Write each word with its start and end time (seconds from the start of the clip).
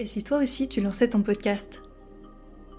Et 0.00 0.06
si 0.08 0.24
toi 0.24 0.38
aussi 0.38 0.68
tu 0.68 0.80
lançais 0.80 1.08
ton 1.08 1.22
podcast 1.22 1.80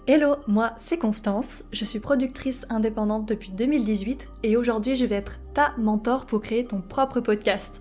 Hello, 0.06 0.36
moi 0.46 0.72
c'est 0.76 0.98
Constance, 0.98 1.64
je 1.72 1.84
suis 1.84 1.98
productrice 1.98 2.66
indépendante 2.68 3.26
depuis 3.26 3.52
2018 3.52 4.28
et 4.42 4.56
aujourd'hui 4.58 4.96
je 4.96 5.06
vais 5.06 5.16
être 5.16 5.38
ta 5.54 5.74
mentor 5.78 6.26
pour 6.26 6.42
créer 6.42 6.64
ton 6.64 6.82
propre 6.82 7.20
podcast. 7.20 7.80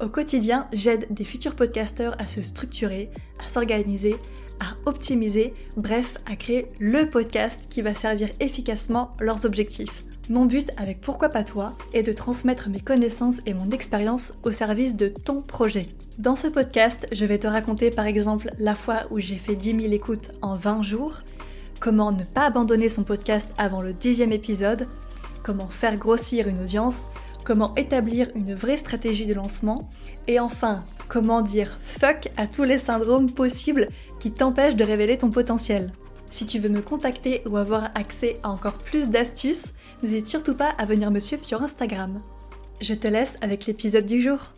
Au 0.00 0.08
quotidien, 0.08 0.68
j'aide 0.72 1.06
des 1.10 1.24
futurs 1.24 1.56
podcasteurs 1.56 2.14
à 2.20 2.28
se 2.28 2.42
structurer, 2.42 3.10
à 3.44 3.48
s'organiser, 3.48 4.14
à 4.60 4.76
optimiser, 4.88 5.52
bref, 5.76 6.18
à 6.30 6.36
créer 6.36 6.70
le 6.78 7.10
podcast 7.10 7.66
qui 7.68 7.82
va 7.82 7.94
servir 7.94 8.28
efficacement 8.38 9.16
leurs 9.18 9.44
objectifs. 9.46 10.04
Mon 10.28 10.44
but 10.44 10.72
avec 10.76 11.00
Pourquoi 11.00 11.28
pas 11.28 11.44
toi 11.44 11.76
est 11.92 12.02
de 12.02 12.12
transmettre 12.12 12.68
mes 12.68 12.80
connaissances 12.80 13.40
et 13.46 13.54
mon 13.54 13.70
expérience 13.70 14.32
au 14.42 14.50
service 14.50 14.96
de 14.96 15.06
ton 15.06 15.40
projet. 15.40 15.86
Dans 16.18 16.34
ce 16.34 16.48
podcast, 16.48 17.06
je 17.12 17.24
vais 17.24 17.38
te 17.38 17.46
raconter 17.46 17.92
par 17.92 18.06
exemple 18.06 18.50
la 18.58 18.74
fois 18.74 19.04
où 19.12 19.20
j'ai 19.20 19.36
fait 19.36 19.54
10 19.54 19.82
000 19.82 19.92
écoutes 19.92 20.32
en 20.42 20.56
20 20.56 20.82
jours, 20.82 21.20
comment 21.78 22.10
ne 22.10 22.24
pas 22.24 22.46
abandonner 22.46 22.88
son 22.88 23.04
podcast 23.04 23.48
avant 23.56 23.80
le 23.80 23.92
dixième 23.92 24.32
épisode, 24.32 24.88
comment 25.44 25.68
faire 25.68 25.96
grossir 25.96 26.48
une 26.48 26.60
audience, 26.60 27.06
comment 27.44 27.72
établir 27.76 28.28
une 28.34 28.52
vraie 28.52 28.78
stratégie 28.78 29.26
de 29.26 29.34
lancement, 29.34 29.88
et 30.26 30.40
enfin, 30.40 30.82
comment 31.06 31.40
dire 31.40 31.78
fuck 31.80 32.30
à 32.36 32.48
tous 32.48 32.64
les 32.64 32.80
syndromes 32.80 33.30
possibles 33.30 33.90
qui 34.18 34.32
t'empêchent 34.32 34.74
de 34.74 34.82
révéler 34.82 35.18
ton 35.18 35.30
potentiel. 35.30 35.92
Si 36.30 36.44
tu 36.44 36.58
veux 36.58 36.68
me 36.68 36.82
contacter 36.82 37.42
ou 37.46 37.56
avoir 37.56 37.90
accès 37.94 38.38
à 38.42 38.50
encore 38.50 38.78
plus 38.78 39.08
d'astuces, 39.08 39.72
n'hésite 40.02 40.26
surtout 40.26 40.54
pas 40.54 40.70
à 40.78 40.84
venir 40.84 41.10
me 41.10 41.20
suivre 41.20 41.44
sur 41.44 41.62
Instagram. 41.62 42.20
Je 42.80 42.94
te 42.94 43.08
laisse 43.08 43.38
avec 43.40 43.66
l'épisode 43.66 44.04
du 44.04 44.20
jour. 44.20 44.54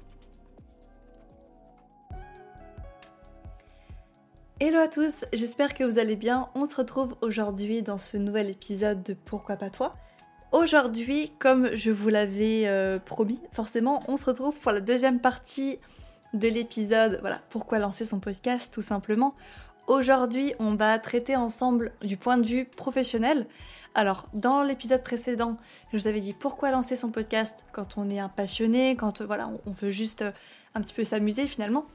Hello 4.60 4.78
à 4.78 4.88
tous, 4.88 5.24
j'espère 5.32 5.74
que 5.74 5.84
vous 5.84 6.00
allez 6.00 6.16
bien. 6.16 6.48
On 6.56 6.66
se 6.66 6.74
retrouve 6.74 7.14
aujourd'hui 7.20 7.83
dans 7.83 7.98
ce 7.98 8.16
nouvel 8.16 8.50
épisode 8.50 9.05
de 9.05 9.14
Pourquoi 9.14 9.56
pas 9.56 9.70
toi. 9.70 9.94
Aujourd'hui, 10.50 11.30
comme 11.39 11.77
je 11.77 11.91
vous 11.91 12.08
l'avais 12.08 12.66
euh, 12.66 12.98
promis, 12.98 13.39
forcément, 13.52 14.02
on 14.08 14.16
se 14.16 14.27
retrouve 14.27 14.58
pour 14.58 14.72
la 14.72 14.80
deuxième 14.80 15.20
partie 15.20 15.78
de 16.34 16.48
l'épisode. 16.48 17.19
Voilà, 17.20 17.41
pourquoi 17.50 17.78
lancer 17.78 18.05
son 18.05 18.19
podcast 18.19 18.74
tout 18.74 18.83
simplement. 18.83 19.34
Aujourd'hui, 19.89 20.53
on 20.58 20.75
va 20.75 20.98
traiter 20.98 21.34
ensemble 21.34 21.92
du 22.03 22.19
point 22.19 22.36
de 22.36 22.47
vue 22.47 22.67
professionnel. 22.67 23.47
Alors, 23.95 24.28
dans 24.34 24.62
l'épisode 24.62 25.03
précédent, 25.03 25.56
je 25.91 25.97
vous 25.97 26.06
avais 26.06 26.20
dit 26.20 26.34
pourquoi 26.34 26.70
lancer 26.70 26.95
son 26.95 27.08
podcast 27.08 27.64
quand 27.72 27.97
on 27.97 28.11
est 28.11 28.19
un 28.19 28.28
passionné, 28.28 28.97
quand 28.97 29.22
voilà, 29.22 29.48
on 29.64 29.70
veut 29.70 29.89
juste 29.89 30.20
euh, 30.20 30.30
un 30.75 30.83
petit 30.83 30.92
peu 30.92 31.05
s'amuser 31.05 31.47
finalement. 31.47 31.86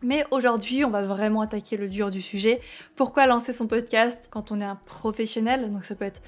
Mais 0.00 0.24
aujourd'hui, 0.30 0.86
on 0.86 0.90
va 0.90 1.02
vraiment 1.02 1.42
attaquer 1.42 1.76
le 1.76 1.90
dur 1.90 2.10
du 2.10 2.22
sujet. 2.22 2.62
Pourquoi 2.96 3.26
lancer 3.26 3.52
son 3.52 3.66
podcast 3.66 4.26
quand 4.30 4.50
on 4.50 4.62
est 4.62 4.64
un 4.64 4.76
professionnel? 4.86 5.70
Donc 5.70 5.84
ça 5.84 5.94
peut 5.94 6.06
être 6.06 6.22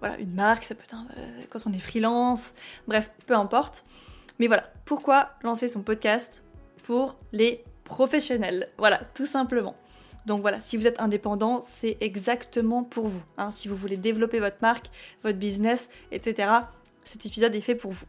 voilà, 0.00 0.18
une 0.18 0.34
marque, 0.34 0.64
ça 0.64 0.74
peut 0.74 0.82
être 0.82 0.96
euh, 1.16 1.42
quand 1.48 1.60
on 1.66 1.72
est 1.72 1.78
freelance, 1.78 2.56
bref, 2.88 3.12
peu 3.26 3.34
importe. 3.34 3.84
Mais 4.40 4.48
voilà, 4.48 4.64
pourquoi 4.84 5.30
lancer 5.44 5.68
son 5.68 5.82
podcast 5.82 6.44
pour 6.82 7.16
les 7.30 7.62
professionnels? 7.84 8.68
Voilà, 8.78 8.98
tout 9.14 9.26
simplement. 9.26 9.76
Donc 10.26 10.42
voilà, 10.42 10.60
si 10.60 10.76
vous 10.76 10.86
êtes 10.86 11.00
indépendant, 11.00 11.62
c'est 11.64 11.96
exactement 12.00 12.82
pour 12.82 13.08
vous. 13.08 13.22
Hein. 13.38 13.52
Si 13.52 13.68
vous 13.68 13.76
voulez 13.76 13.96
développer 13.96 14.40
votre 14.40 14.58
marque, 14.60 14.86
votre 15.22 15.38
business, 15.38 15.88
etc., 16.12 16.50
cet 17.04 17.24
épisode 17.24 17.54
est 17.54 17.60
fait 17.60 17.76
pour 17.76 17.92
vous. 17.92 18.06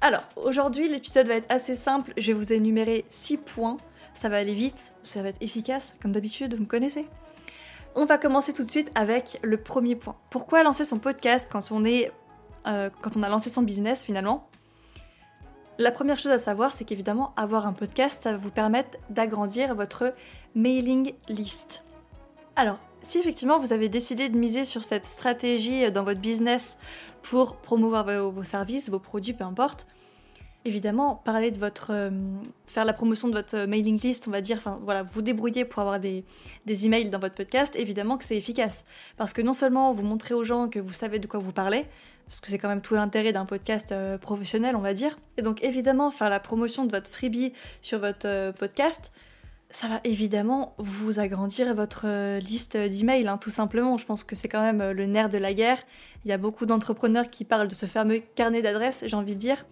Alors, 0.00 0.22
aujourd'hui, 0.36 0.88
l'épisode 0.88 1.28
va 1.28 1.34
être 1.34 1.50
assez 1.50 1.74
simple. 1.74 2.12
Je 2.16 2.32
vais 2.32 2.38
vous 2.38 2.52
énumérer 2.52 3.04
6 3.08 3.38
points 3.38 3.78
ça 4.14 4.28
va 4.28 4.38
aller 4.38 4.54
vite, 4.54 4.94
ça 5.02 5.22
va 5.22 5.28
être 5.28 5.42
efficace, 5.42 5.94
comme 6.00 6.12
d'habitude, 6.12 6.54
vous 6.54 6.62
me 6.62 6.66
connaissez. 6.68 7.06
On 7.96 8.06
va 8.06 8.16
commencer 8.16 8.52
tout 8.52 8.64
de 8.64 8.70
suite 8.70 8.90
avec 8.94 9.38
le 9.42 9.56
premier 9.56 9.96
point. 9.96 10.16
Pourquoi 10.30 10.62
lancer 10.62 10.84
son 10.84 10.98
podcast 10.98 11.48
quand 11.50 11.72
on 11.72 11.84
est, 11.84 12.12
euh, 12.66 12.90
quand 13.02 13.16
on 13.16 13.22
a 13.22 13.28
lancé 13.28 13.50
son 13.50 13.62
business 13.62 14.04
finalement? 14.04 14.48
La 15.78 15.90
première 15.90 16.18
chose 16.20 16.30
à 16.30 16.38
savoir, 16.38 16.72
c'est 16.72 16.84
qu'évidemment, 16.84 17.32
avoir 17.36 17.66
un 17.66 17.72
podcast, 17.72 18.22
ça 18.22 18.30
va 18.30 18.38
vous 18.38 18.50
permettre 18.50 18.96
d'agrandir 19.10 19.74
votre 19.74 20.14
mailing 20.54 21.14
list. 21.28 21.82
Alors, 22.54 22.78
si 23.00 23.18
effectivement 23.18 23.58
vous 23.58 23.72
avez 23.72 23.88
décidé 23.88 24.28
de 24.28 24.38
miser 24.38 24.64
sur 24.64 24.84
cette 24.84 25.04
stratégie 25.04 25.90
dans 25.90 26.04
votre 26.04 26.20
business 26.20 26.78
pour 27.22 27.56
promouvoir 27.56 28.06
vos 28.30 28.44
services, 28.44 28.88
vos 28.88 29.00
produits, 29.00 29.32
peu 29.32 29.42
importe, 29.42 29.88
évidemment, 30.64 31.16
parler 31.24 31.50
de 31.50 31.58
votre. 31.58 31.88
Euh, 31.90 32.10
faire 32.66 32.84
la 32.84 32.92
promotion 32.92 33.28
de 33.28 33.34
votre 33.34 33.66
mailing 33.66 34.00
list, 34.00 34.26
on 34.26 34.30
va 34.30 34.40
dire, 34.40 34.56
enfin 34.56 34.80
voilà, 34.82 35.02
vous 35.02 35.22
débrouiller 35.22 35.64
pour 35.64 35.80
avoir 35.80 36.00
des, 36.00 36.24
des 36.66 36.86
emails 36.86 37.10
dans 37.10 37.18
votre 37.18 37.34
podcast, 37.34 37.74
évidemment 37.76 38.16
que 38.16 38.24
c'est 38.24 38.36
efficace. 38.36 38.84
Parce 39.16 39.32
que 39.32 39.42
non 39.42 39.52
seulement 39.52 39.92
vous 39.92 40.02
montrez 40.02 40.34
aux 40.34 40.44
gens 40.44 40.68
que 40.68 40.80
vous 40.80 40.92
savez 40.92 41.18
de 41.18 41.26
quoi 41.26 41.38
vous 41.38 41.52
parlez, 41.52 41.86
parce 42.26 42.40
que 42.40 42.48
c'est 42.48 42.58
quand 42.58 42.68
même 42.68 42.80
tout 42.80 42.94
l'intérêt 42.94 43.32
d'un 43.32 43.44
podcast 43.44 43.92
euh, 43.92 44.18
professionnel, 44.18 44.74
on 44.76 44.80
va 44.80 44.94
dire. 44.94 45.18
Et 45.36 45.42
donc 45.42 45.62
évidemment, 45.62 46.10
faire 46.10 46.30
la 46.30 46.40
promotion 46.40 46.84
de 46.84 46.90
votre 46.90 47.10
freebie 47.10 47.52
sur 47.80 48.00
votre 48.00 48.26
euh, 48.26 48.52
podcast, 48.52 49.12
ça 49.70 49.88
va 49.88 50.00
évidemment 50.04 50.74
vous 50.78 51.18
agrandir 51.20 51.74
votre 51.74 52.38
liste 52.38 52.76
d'emails, 52.76 53.26
hein, 53.26 53.38
tout 53.38 53.50
simplement. 53.50 53.96
Je 53.98 54.06
pense 54.06 54.22
que 54.22 54.36
c'est 54.36 54.48
quand 54.48 54.62
même 54.62 54.92
le 54.92 55.06
nerf 55.06 55.28
de 55.28 55.38
la 55.38 55.52
guerre. 55.52 55.78
Il 56.24 56.30
y 56.30 56.32
a 56.32 56.38
beaucoup 56.38 56.64
d'entrepreneurs 56.64 57.28
qui 57.28 57.44
parlent 57.44 57.66
de 57.66 57.74
ce 57.74 57.86
fameux 57.86 58.20
carnet 58.36 58.62
d'adresses, 58.62 59.02
j'ai 59.04 59.16
envie 59.16 59.34
de 59.34 59.40
dire. 59.40 59.64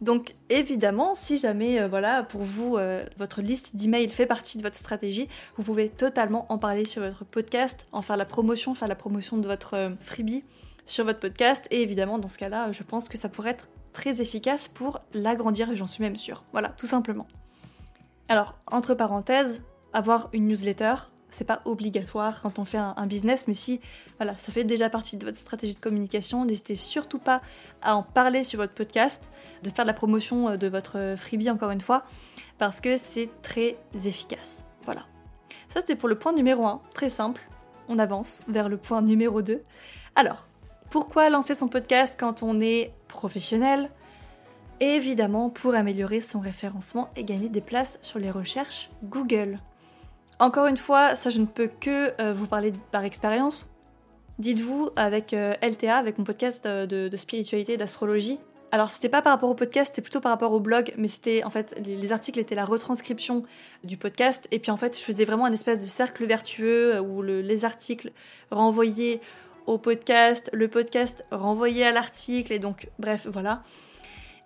Donc 0.00 0.34
évidemment, 0.48 1.14
si 1.14 1.38
jamais 1.38 1.80
euh, 1.80 1.88
voilà 1.88 2.22
pour 2.22 2.42
vous 2.42 2.76
euh, 2.76 3.04
votre 3.16 3.40
liste 3.40 3.76
d'emails 3.76 4.08
fait 4.08 4.26
partie 4.26 4.58
de 4.58 4.62
votre 4.62 4.76
stratégie, 4.76 5.28
vous 5.56 5.62
pouvez 5.62 5.88
totalement 5.88 6.46
en 6.52 6.58
parler 6.58 6.84
sur 6.84 7.02
votre 7.02 7.24
podcast, 7.24 7.86
en 7.92 8.02
faire 8.02 8.16
la 8.16 8.24
promotion, 8.24 8.74
faire 8.74 8.88
la 8.88 8.96
promotion 8.96 9.36
de 9.38 9.46
votre 9.46 9.74
euh, 9.74 9.90
freebie 10.00 10.44
sur 10.86 11.04
votre 11.04 11.20
podcast 11.20 11.66
et 11.70 11.82
évidemment 11.82 12.18
dans 12.18 12.28
ce 12.28 12.38
cas-là, 12.38 12.72
je 12.72 12.82
pense 12.82 13.08
que 13.08 13.16
ça 13.16 13.28
pourrait 13.28 13.50
être 13.50 13.68
très 13.92 14.20
efficace 14.20 14.68
pour 14.68 15.00
l'agrandir 15.14 15.70
et 15.70 15.76
j'en 15.76 15.86
suis 15.86 16.02
même 16.02 16.16
sûre. 16.16 16.44
Voilà, 16.52 16.68
tout 16.70 16.86
simplement. 16.86 17.26
Alors, 18.28 18.58
entre 18.66 18.94
parenthèses, 18.94 19.62
avoir 19.92 20.28
une 20.32 20.48
newsletter, 20.48 20.94
c'est 21.34 21.44
pas 21.44 21.62
obligatoire 21.64 22.40
quand 22.42 22.58
on 22.58 22.64
fait 22.64 22.78
un, 22.78 23.06
business, 23.06 23.48
mais 23.48 23.54
si 23.54 23.80
voilà, 24.18 24.36
ça 24.38 24.52
fait 24.52 24.64
déjà 24.64 24.88
partie 24.88 25.16
de 25.16 25.24
votre 25.26 25.36
stratégie 25.36 25.74
de 25.74 25.80
communication, 25.80 26.44
n'hésitez 26.44 26.76
surtout 26.76 27.18
pas 27.18 27.42
à 27.82 27.96
en 27.96 28.02
parler 28.02 28.44
sur 28.44 28.60
votre 28.60 28.72
podcast, 28.72 29.30
de 29.62 29.70
faire 29.70 29.84
de 29.84 29.88
la 29.88 29.94
promotion 29.94 30.50
euh, 30.50 30.56
de 30.56 30.68
votre 30.68 31.14
freebie 31.16 31.50
encore 31.50 31.70
une 31.70 31.80
fois, 31.80 32.04
parce 32.58 32.80
que 32.80 32.96
c'est 32.96 33.30
très 33.42 33.76
efficace. 33.94 34.64
Voilà. 34.84 35.06
Ça 35.68 35.80
c'était 35.80 35.96
pour 35.96 36.08
le 36.08 36.16
point 36.16 36.32
numéro 36.32 36.64
1, 36.66 36.80
très 36.94 37.10
simple. 37.10 37.42
On 37.88 37.98
avance 37.98 38.42
vers 38.48 38.68
le 38.68 38.76
point 38.76 39.02
numéro 39.02 39.42
2. 39.42 39.62
Alors, 40.14 40.46
pourquoi 40.90 41.28
lancer 41.30 41.54
son 41.54 41.66
podcast 41.66 42.16
quand 42.18 42.44
on 42.44 42.60
est 42.60 42.92
professionnel? 43.08 43.90
Évidemment 44.80 45.50
pour 45.50 45.74
améliorer 45.74 46.20
son 46.20 46.40
référencement 46.40 47.10
et 47.16 47.24
gagner 47.24 47.48
des 47.48 47.60
places 47.60 47.98
sur 48.02 48.18
les 48.18 48.30
recherches 48.30 48.90
Google. 49.02 49.58
Encore 50.38 50.66
une 50.66 50.76
fois, 50.76 51.14
ça 51.16 51.30
je 51.30 51.38
ne 51.38 51.46
peux 51.46 51.68
que 51.68 52.20
euh, 52.20 52.32
vous 52.32 52.46
parler 52.46 52.72
par 52.90 53.04
expérience. 53.04 53.72
Dites-vous 54.38 54.90
avec 54.96 55.32
euh, 55.32 55.54
LTA, 55.62 55.96
avec 55.96 56.18
mon 56.18 56.24
podcast 56.24 56.66
euh, 56.66 56.86
de, 56.86 57.16
spiritualité, 57.16 57.76
d'astrologie. 57.76 58.40
Alors 58.72 58.90
c'était 58.90 59.08
pas 59.08 59.22
par 59.22 59.32
rapport 59.32 59.50
au 59.50 59.54
podcast, 59.54 59.92
c'était 59.92 60.02
plutôt 60.02 60.20
par 60.20 60.32
rapport 60.32 60.52
au 60.52 60.58
blog, 60.58 60.92
mais 60.96 61.06
c'était 61.06 61.44
en 61.44 61.50
fait 61.50 61.80
les, 61.86 62.10
articles 62.10 62.40
étaient 62.40 62.56
la 62.56 62.64
retranscription 62.64 63.44
du 63.84 63.96
podcast 63.96 64.48
et 64.50 64.58
puis 64.58 64.72
en 64.72 64.76
fait 64.76 64.98
je 64.98 65.04
faisais 65.04 65.24
vraiment 65.24 65.44
un 65.44 65.52
espèce 65.52 65.78
de 65.78 65.84
cercle 65.84 66.26
vertueux 66.26 66.98
où 66.98 67.22
les 67.22 67.64
articles 67.64 68.10
renvoyaient 68.50 69.20
au 69.66 69.78
podcast, 69.78 70.50
le 70.52 70.66
podcast 70.66 71.24
renvoyait 71.30 71.84
à 71.84 71.92
l'article 71.92 72.52
et 72.52 72.58
donc 72.58 72.88
bref 72.98 73.28
voilà. 73.30 73.62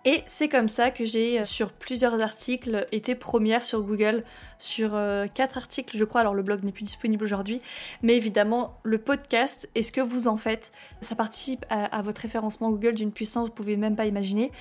Et 0.05 0.23
c'est 0.27 0.47
comme 0.47 0.69
ça 0.69 0.91
que 0.91 1.03
j'ai, 1.03 1.41
euh, 1.41 1.45
sur 1.45 1.73
plusieurs 1.73 2.21
articles, 2.21 2.87
été 2.93 3.15
première 3.15 3.65
sur 3.65 3.83
Google, 3.83 4.23
sur 4.57 4.95
euh, 4.95 5.27
quatre 5.27 5.57
articles, 5.57 5.97
je 5.97 6.03
crois. 6.05 6.21
Alors 6.21 6.33
le 6.33 6.41
blog 6.41 6.63
n'est 6.63 6.71
plus 6.71 6.85
disponible 6.85 7.25
aujourd'hui, 7.25 7.59
mais 8.01 8.15
évidemment, 8.15 8.79
le 8.83 8.97
podcast 8.97 9.67
et 9.75 9.83
ce 9.83 9.91
que 9.91 9.99
vous 9.99 10.29
en 10.29 10.37
faites, 10.37 10.71
ça 11.01 11.15
participe 11.15 11.65
à, 11.69 12.01
votre 12.01 12.21
référencement 12.21 12.69
Google 12.69 12.93
d'une 12.93 13.11
puissance 13.11 13.45
que 13.45 13.49
vous 13.49 13.55
pouvez 13.55 13.77
même 13.77 13.97
pas 13.97 14.05
imaginer. 14.05 14.51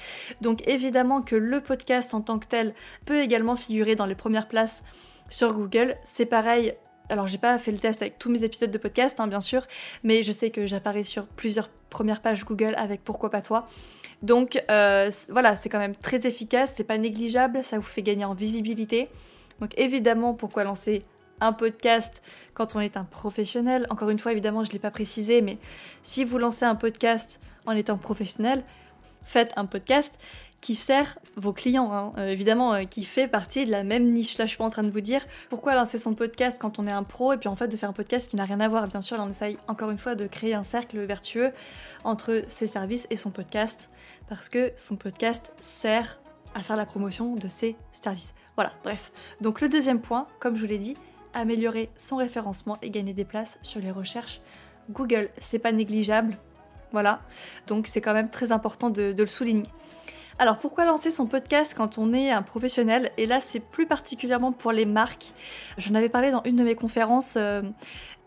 Donc 0.40 0.66
évidemment 0.66 1.22
que 1.22 1.36
le 1.36 1.60
podcast 1.60 2.14
en 2.14 2.20
tant 2.20 2.38
que 2.38 2.46
tel 2.46 2.74
peut 3.06 3.20
également 3.20 3.54
figurer 3.54 3.94
dans 3.94 4.06
les 4.06 4.16
premières 4.16 4.48
places 4.48 4.82
sur 5.28 5.54
Google. 5.54 5.96
C'est 6.02 6.26
pareil 6.26 6.74
alors 7.08 7.28
j'ai 7.28 7.38
pas 7.38 7.58
fait 7.58 7.72
le 7.72 7.78
test 7.78 8.02
avec 8.02 8.18
tous 8.18 8.30
mes 8.30 8.44
épisodes 8.44 8.70
de 8.70 8.78
podcast, 8.78 9.18
hein, 9.20 9.26
bien 9.26 9.40
sûr, 9.40 9.66
mais 10.02 10.22
je 10.22 10.32
sais 10.32 10.50
que 10.50 10.66
j'apparais 10.66 11.04
sur 11.04 11.26
plusieurs 11.26 11.68
premières 11.90 12.20
pages 12.20 12.44
Google 12.44 12.74
avec 12.76 13.02
Pourquoi 13.04 13.30
pas 13.30 13.42
toi. 13.42 13.66
Donc 14.22 14.62
euh, 14.70 15.10
voilà, 15.28 15.56
c'est 15.56 15.68
quand 15.68 15.78
même 15.78 15.94
très 15.94 16.26
efficace, 16.26 16.72
c'est 16.76 16.84
pas 16.84 16.98
négligeable, 16.98 17.62
ça 17.62 17.76
vous 17.76 17.82
fait 17.82 18.02
gagner 18.02 18.24
en 18.24 18.34
visibilité. 18.34 19.08
Donc 19.60 19.78
évidemment, 19.78 20.34
pourquoi 20.34 20.64
lancer 20.64 21.02
un 21.40 21.52
podcast 21.52 22.22
quand 22.54 22.74
on 22.74 22.80
est 22.80 22.96
un 22.96 23.04
professionnel? 23.04 23.86
Encore 23.90 24.10
une 24.10 24.18
fois, 24.18 24.32
évidemment, 24.32 24.64
je 24.64 24.70
ne 24.70 24.72
l'ai 24.74 24.78
pas 24.80 24.90
précisé, 24.90 25.40
mais 25.40 25.56
si 26.02 26.24
vous 26.24 26.38
lancez 26.38 26.64
un 26.64 26.74
podcast 26.74 27.40
en 27.66 27.72
étant 27.72 27.96
professionnel, 27.96 28.64
faites 29.24 29.52
un 29.56 29.66
podcast 29.66 30.14
qui 30.60 30.74
sert 30.74 31.18
vos 31.36 31.52
clients, 31.52 31.92
hein. 31.92 32.12
euh, 32.18 32.28
évidemment, 32.28 32.74
euh, 32.74 32.84
qui 32.84 33.04
fait 33.04 33.28
partie 33.28 33.64
de 33.64 33.70
la 33.70 33.84
même 33.84 34.04
niche. 34.04 34.38
Là, 34.38 34.44
je 34.44 34.50
suis 34.50 34.58
pas 34.58 34.64
en 34.64 34.70
train 34.70 34.82
de 34.82 34.90
vous 34.90 35.00
dire 35.00 35.24
pourquoi 35.50 35.74
lancer 35.74 35.98
son 35.98 36.14
podcast 36.14 36.58
quand 36.60 36.78
on 36.78 36.86
est 36.86 36.92
un 36.92 37.04
pro 37.04 37.32
et 37.32 37.36
puis 37.36 37.48
en 37.48 37.54
fait 37.54 37.68
de 37.68 37.76
faire 37.76 37.88
un 37.88 37.94
podcast 37.94 38.28
qui 38.28 38.36
n'a 38.36 38.44
rien 38.44 38.60
à 38.60 38.68
voir. 38.68 38.86
Bien 38.88 39.00
sûr, 39.00 39.16
là, 39.16 39.24
on 39.24 39.30
essaye 39.30 39.56
encore 39.68 39.90
une 39.90 39.96
fois 39.96 40.14
de 40.14 40.26
créer 40.26 40.54
un 40.54 40.64
cercle 40.64 40.98
vertueux 41.00 41.52
entre 42.04 42.42
ses 42.48 42.66
services 42.66 43.06
et 43.10 43.16
son 43.16 43.30
podcast 43.30 43.88
parce 44.28 44.48
que 44.48 44.72
son 44.76 44.96
podcast 44.96 45.52
sert 45.60 46.18
à 46.54 46.60
faire 46.60 46.76
la 46.76 46.86
promotion 46.86 47.36
de 47.36 47.48
ses 47.48 47.76
services. 47.92 48.34
Voilà, 48.56 48.72
bref. 48.82 49.12
Donc 49.40 49.60
le 49.60 49.68
deuxième 49.68 50.00
point, 50.00 50.26
comme 50.40 50.56
je 50.56 50.62
vous 50.62 50.66
l'ai 50.66 50.78
dit, 50.78 50.96
améliorer 51.34 51.90
son 51.96 52.16
référencement 52.16 52.78
et 52.82 52.90
gagner 52.90 53.12
des 53.12 53.24
places 53.24 53.58
sur 53.62 53.80
les 53.80 53.92
recherches 53.92 54.40
Google. 54.90 55.28
C'est 55.38 55.58
pas 55.58 55.70
négligeable. 55.72 56.36
Voilà. 56.90 57.20
Donc 57.68 57.86
c'est 57.86 58.00
quand 58.00 58.14
même 58.14 58.30
très 58.30 58.50
important 58.50 58.90
de 58.90 59.14
le 59.16 59.26
souligner. 59.26 59.68
Alors 60.40 60.60
pourquoi 60.60 60.84
lancer 60.84 61.10
son 61.10 61.26
podcast 61.26 61.74
quand 61.76 61.98
on 61.98 62.12
est 62.12 62.30
un 62.30 62.42
professionnel? 62.42 63.10
Et 63.16 63.26
là 63.26 63.40
c'est 63.40 63.58
plus 63.58 63.86
particulièrement 63.86 64.52
pour 64.52 64.70
les 64.70 64.86
marques. 64.86 65.32
J'en 65.78 65.96
avais 65.96 66.08
parlé 66.08 66.30
dans 66.30 66.42
une 66.44 66.54
de 66.54 66.62
mes 66.62 66.76
conférences. 66.76 67.34
Euh, 67.36 67.62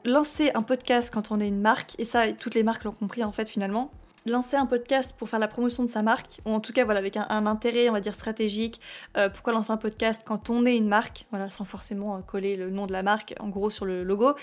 lancer 0.03 0.51
un 0.53 0.61
podcast 0.61 1.09
quand 1.13 1.31
on 1.31 1.39
est 1.39 1.47
une 1.47 1.61
marque, 1.61 1.97
et 1.99 2.05
ça 2.05 2.29
toutes 2.33 2.55
les 2.55 2.63
marques 2.63 2.83
l'ont 2.83 2.91
compris 2.91 3.23
en 3.23 3.31
fait 3.31 3.47
finalement. 3.47 3.91
Lancer 4.25 4.57
un 4.57 4.65
podcast 4.65 5.15
pour 5.17 5.29
faire 5.29 5.39
la 5.39 5.47
promotion 5.47 5.83
de 5.83 5.89
sa 5.89 6.03
marque, 6.03 6.41
ou 6.45 6.51
en 6.51 6.59
tout 6.59 6.73
cas 6.73 6.83
voilà 6.83 6.99
avec 6.99 7.15
un, 7.15 7.45
intérêt 7.45 7.87
on 7.87 7.93
va 7.93 8.01
dire 8.01 8.13
stratégique. 8.13 8.81
Euh, 9.15 9.29
pourquoi 9.29 9.53
lancer 9.53 9.71
un 9.71 9.77
podcast 9.77 10.23
quand 10.25 10.49
on 10.49 10.65
est 10.65 10.75
une 10.75 10.89
marque? 10.89 11.27
Voilà 11.29 11.49
sans 11.49 11.63
forcément 11.63 12.17
euh, 12.17 12.19
coller 12.19 12.57
le 12.57 12.71
nom 12.71 12.87
de 12.87 12.91
la 12.91 13.03
marque 13.03 13.35
en 13.39 13.47
gros 13.47 13.69
sur 13.69 13.85
le 13.85 14.03
logo. 14.03 14.35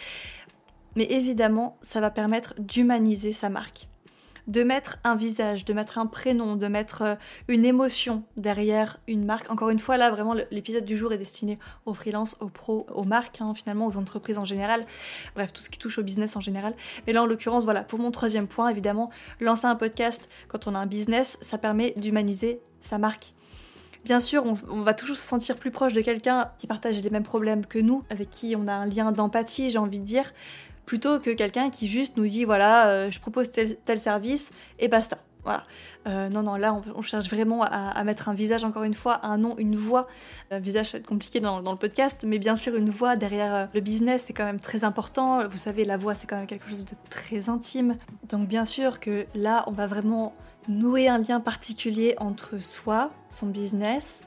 Mais 0.96 1.04
évidemment 1.04 1.76
ça 1.82 2.00
va 2.00 2.10
permettre 2.10 2.54
d'humaniser 2.58 3.32
sa 3.32 3.50
marque 3.50 3.88
de 4.48 4.62
mettre 4.62 4.98
un 5.04 5.14
visage, 5.14 5.64
de 5.64 5.72
mettre 5.72 5.98
un 5.98 6.06
prénom, 6.06 6.56
de 6.56 6.66
mettre 6.66 7.02
euh, 7.02 7.14
une 7.46 7.64
émotion 7.64 8.24
derrière 8.36 8.98
une 9.06 9.24
marque. 9.24 9.50
Encore 9.50 9.70
une 9.70 9.78
fois, 9.78 9.96
là, 9.96 10.10
vraiment, 10.10 10.34
l'épisode 10.50 10.84
du 10.84 10.96
jour 10.96 11.12
est 11.12 11.18
destiné 11.18 11.58
aux 11.86 11.94
freelances, 11.94 12.34
aux 12.40 12.48
pros, 12.48 12.86
aux 12.92 13.04
marques, 13.04 13.40
hein, 13.40 13.52
finalement, 13.54 13.86
aux 13.86 13.96
entreprises 13.96 14.38
en 14.38 14.46
général. 14.46 14.86
Bref, 15.34 15.52
tout 15.52 15.62
ce 15.62 15.70
qui 15.70 15.78
touche 15.78 15.98
au 15.98 16.02
business 16.02 16.34
en 16.34 16.40
général. 16.40 16.74
Mais 17.06 17.12
là, 17.12 17.22
en 17.22 17.26
l'occurrence, 17.26 17.64
voilà, 17.64 17.82
pour 17.82 17.98
mon 17.98 18.10
troisième 18.10 18.48
point, 18.48 18.68
évidemment, 18.70 19.10
lancer 19.40 19.66
un 19.66 19.76
podcast 19.76 20.28
quand 20.48 20.66
on 20.66 20.74
a 20.74 20.78
un 20.78 20.86
business, 20.86 21.36
ça 21.42 21.58
permet 21.58 21.92
d'humaniser 21.96 22.60
sa 22.80 22.96
marque. 22.96 23.34
Bien 24.04 24.20
sûr, 24.20 24.46
on, 24.46 24.54
on, 24.70 24.82
va 24.82 24.94
toujours 24.94 25.16
se 25.16 25.26
sentir 25.26 25.56
plus 25.56 25.70
proche 25.70 25.92
de 25.92 26.00
quelqu'un 26.00 26.50
qui 26.56 26.66
partage 26.66 27.02
les 27.02 27.10
mêmes 27.10 27.24
problèmes 27.24 27.66
que 27.66 27.78
nous, 27.78 28.04
avec 28.08 28.30
qui 28.30 28.54
on 28.56 28.66
a 28.66 28.72
un 28.72 28.86
lien 28.86 29.12
d'empathie, 29.12 29.70
j'ai 29.70 29.78
envie 29.78 30.00
de 30.00 30.04
dire 30.04 30.32
plutôt 30.88 31.20
que 31.20 31.28
quelqu'un 31.28 31.68
qui 31.68 31.86
juste 31.86 32.16
nous 32.16 32.26
dit 32.26 32.46
voilà, 32.46 32.88
euh, 32.88 33.10
je 33.10 33.20
propose 33.20 33.50
tel, 33.50 34.00
service 34.00 34.50
et 34.78 34.88
basta. 34.88 35.18
Voilà. 35.44 35.62
Euh, 36.06 36.30
non, 36.30 36.42
non, 36.42 36.56
là, 36.56 36.80
on, 36.96 37.02
cherche 37.02 37.28
vraiment 37.28 37.62
à, 37.62 38.02
mettre 38.04 38.30
un 38.30 38.34
visage, 38.34 38.64
encore 38.64 38.84
une 38.84 38.94
fois, 38.94 39.20
un 39.22 39.36
nom, 39.36 39.54
une 39.58 39.76
voix. 39.76 40.08
Un 40.50 40.60
visage, 40.60 40.86
ça 40.86 40.92
va 40.92 41.00
être 41.00 41.06
compliqué 41.06 41.40
dans, 41.40 41.60
le 41.60 41.76
podcast, 41.76 42.24
mais 42.26 42.38
bien 42.38 42.56
sûr, 42.56 42.74
une 42.74 42.88
voix 42.88 43.16
derrière 43.16 43.54
euh, 43.54 43.66
le 43.74 43.80
business, 43.80 44.24
c'est 44.26 44.32
quand 44.32 44.46
même 44.46 44.60
très 44.60 44.82
important. 44.82 45.46
Vous 45.46 45.58
savez, 45.58 45.84
la 45.84 45.98
voix, 45.98 46.14
c'est 46.14 46.26
quand 46.26 46.36
même 46.36 46.46
quelque 46.46 46.68
chose 46.68 46.86
de 46.86 46.94
très 47.10 47.50
intime. 47.50 47.98
Donc, 48.30 48.48
bien 48.48 48.64
sûr 48.64 48.98
que 48.98 49.26
là, 49.34 49.64
on 49.66 49.72
va 49.72 49.86
vraiment 49.86 50.32
nouer 50.68 51.08
un 51.08 51.18
lien 51.18 51.38
particulier 51.38 52.14
entre 52.16 52.60
soi, 52.60 53.10
son 53.28 53.46
business, 53.46 54.22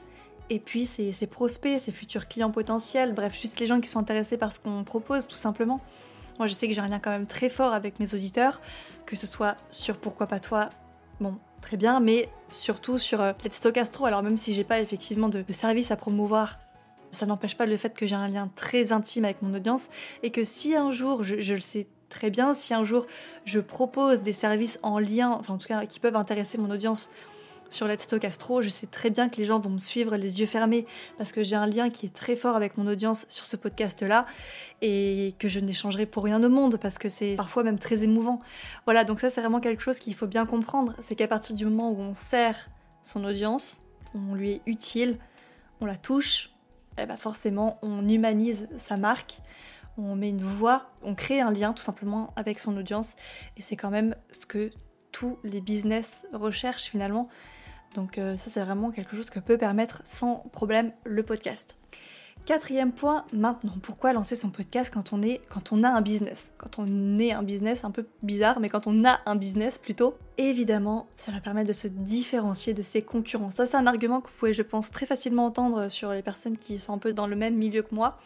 et 0.48 0.60
puis 0.60 0.86
ses 0.86 1.26
prospects, 1.26 1.80
ses 1.80 1.92
futurs 1.92 2.28
clients 2.28 2.52
potentiels, 2.52 3.14
bref, 3.14 3.36
juste 3.40 3.58
les 3.58 3.66
gens 3.66 3.80
qui 3.80 3.88
sont 3.88 3.98
intéressés 3.98 4.36
par 4.36 4.52
ce 4.52 4.60
qu'on 4.60 4.84
propose, 4.84 5.26
tout 5.26 5.36
simplement. 5.36 5.80
Moi, 6.38 6.46
je 6.46 6.54
sais 6.54 6.68
que 6.68 6.74
j'ai 6.74 6.80
un 6.80 6.88
lien 6.88 6.98
quand 6.98 7.10
même 7.10 7.26
très 7.26 7.48
fort 7.48 7.72
avec 7.72 8.00
mes 8.00 8.14
auditeurs, 8.14 8.60
que 9.06 9.16
ce 9.16 9.26
soit 9.26 9.56
sur 9.70 9.96
Pourquoi 9.96 10.26
pas 10.26 10.40
toi, 10.40 10.70
bon, 11.20 11.38
très 11.60 11.76
bien, 11.76 12.00
mais 12.00 12.28
surtout 12.50 12.98
sur 12.98 13.20
euh, 13.20 13.32
Let's 13.44 13.64
Astro. 13.76 14.06
Alors, 14.06 14.22
même 14.22 14.36
si 14.36 14.54
j'ai 14.54 14.64
pas 14.64 14.80
effectivement 14.80 15.28
de, 15.28 15.44
service 15.52 15.90
à 15.90 15.96
promouvoir, 15.96 16.58
ça 17.12 17.26
n'empêche 17.26 17.56
pas 17.56 17.66
le 17.66 17.76
fait 17.76 17.94
que 17.94 18.06
j'ai 18.06 18.14
un 18.14 18.28
lien 18.28 18.50
très 18.56 18.92
intime 18.92 19.24
avec 19.24 19.42
mon 19.42 19.52
audience 19.54 19.90
et 20.22 20.30
que 20.30 20.44
si 20.44 20.74
un 20.74 20.90
jour, 20.90 21.22
je 21.22 21.54
le 21.54 21.60
sais 21.60 21.86
très 22.12 22.30
bien, 22.30 22.54
si 22.54 22.74
un 22.74 22.84
jour 22.84 23.06
je 23.44 23.58
propose 23.58 24.20
des 24.20 24.32
services 24.32 24.78
en 24.82 24.98
lien, 24.98 25.30
enfin 25.30 25.54
en 25.54 25.58
tout 25.58 25.66
cas 25.66 25.86
qui 25.86 25.98
peuvent 25.98 26.16
intéresser 26.16 26.58
mon 26.58 26.70
audience 26.70 27.10
sur 27.72 27.86
Let's 27.88 28.06
Talk 28.06 28.24
Astro, 28.24 28.60
je 28.60 28.68
sais 28.68 28.86
très 28.86 29.08
bien 29.08 29.28
que 29.30 29.36
les 29.36 29.46
gens 29.46 29.58
vont 29.58 29.70
me 29.70 29.78
suivre 29.78 30.16
les 30.16 30.40
yeux 30.40 30.46
fermés 30.46 30.86
parce 31.16 31.32
que 31.32 31.42
j'ai 31.42 31.56
un 31.56 31.66
lien 31.66 31.88
qui 31.88 32.06
est 32.06 32.12
très 32.12 32.36
fort 32.36 32.54
avec 32.54 32.76
mon 32.76 32.86
audience 32.86 33.26
sur 33.30 33.46
ce 33.46 33.56
podcast-là 33.56 34.26
et 34.82 35.34
que 35.38 35.48
je 35.48 35.58
n'échangerai 35.58 36.04
pour 36.04 36.24
rien 36.24 36.42
au 36.42 36.50
monde 36.50 36.76
parce 36.76 36.98
que 36.98 37.08
c'est 37.08 37.34
parfois 37.34 37.62
même 37.62 37.78
très 37.78 38.02
émouvant. 38.02 38.40
Voilà, 38.84 39.04
donc 39.04 39.20
ça 39.20 39.30
c'est 39.30 39.40
vraiment 39.40 39.60
quelque 39.60 39.82
chose 39.82 39.98
qu'il 40.00 40.14
faut 40.14 40.26
bien 40.26 40.44
comprendre, 40.44 40.94
c'est 41.00 41.14
qu'à 41.14 41.28
partir 41.28 41.56
du 41.56 41.64
moment 41.64 41.90
où 41.90 41.98
on 41.98 42.12
sert 42.12 42.68
son 43.02 43.24
audience, 43.24 43.80
on 44.14 44.34
lui 44.34 44.52
est 44.52 44.62
utile, 44.66 45.18
on 45.80 45.86
la 45.86 45.96
touche, 45.96 46.50
eh 46.98 47.06
ben 47.06 47.16
forcément 47.16 47.78
on 47.80 48.06
humanise 48.06 48.68
sa 48.76 48.98
marque, 48.98 49.40
on 49.96 50.14
met 50.14 50.28
une 50.28 50.42
voix, 50.42 50.90
on 51.02 51.14
crée 51.14 51.40
un 51.40 51.50
lien 51.50 51.72
tout 51.72 51.82
simplement 51.82 52.34
avec 52.36 52.58
son 52.58 52.76
audience 52.76 53.16
et 53.56 53.62
c'est 53.62 53.76
quand 53.76 53.90
même 53.90 54.14
ce 54.30 54.44
que 54.44 54.70
tous 55.10 55.38
les 55.42 55.62
business 55.62 56.26
recherchent 56.32 56.90
finalement. 56.90 57.28
Donc 57.94 58.18
euh, 58.18 58.36
ça 58.36 58.50
c'est 58.50 58.62
vraiment 58.62 58.90
quelque 58.90 59.16
chose 59.16 59.30
que 59.30 59.38
peut 59.38 59.58
permettre 59.58 60.00
sans 60.04 60.44
problème 60.52 60.92
le 61.04 61.22
podcast. 61.22 61.76
Quatrième 62.44 62.90
point, 62.90 63.24
maintenant, 63.32 63.74
pourquoi 63.80 64.12
lancer 64.12 64.34
son 64.34 64.50
podcast 64.50 64.92
quand 64.92 65.12
on, 65.12 65.84
a 65.84 65.88
un 65.88 66.00
business? 66.00 66.50
Quand 66.58 66.80
on 66.80 67.18
est 67.20 67.30
un 67.30 67.44
business 67.44 67.84
un 67.84 67.92
peu 67.92 68.04
bizarre, 68.24 68.58
mais 68.58 68.68
quand 68.68 68.88
on 68.88 69.04
a 69.04 69.20
un 69.26 69.36
business 69.36 69.78
plutôt, 69.78 70.16
évidemment, 70.38 71.06
ça 71.16 71.30
va 71.30 71.38
permettre 71.38 71.68
de 71.68 71.72
se 71.72 71.86
différencier 71.86 72.74
de 72.74 72.82
ses 72.82 73.00
concurrents. 73.00 73.52
Ça, 73.52 73.66
c'est 73.66 73.76
un 73.76 73.86
argument 73.86 74.20
que 74.20 74.26
vous 74.26 74.34
pouvez, 74.36 74.54
je 74.54 74.62
pense, 74.62 74.90
très 74.90 75.06
facilement 75.06 75.46
entendre 75.46 75.88
sur 75.88 76.10
les 76.10 76.22
personnes 76.22 76.58
qui 76.58 76.80
sont 76.80 76.92
un 76.92 76.98
peu 76.98 77.12
dans 77.12 77.28
le 77.28 77.36
même 77.36 77.54
milieu 77.54 77.82
que 77.82 77.94
moi. 77.94 78.18